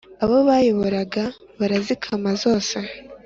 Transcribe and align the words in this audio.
abo 0.23 0.37
bayoboraga 0.47 1.23
barazikama 1.59 2.29
zose 2.43 2.77